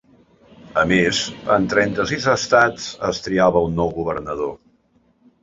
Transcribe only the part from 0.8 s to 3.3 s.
A més, en trenta-sis estats es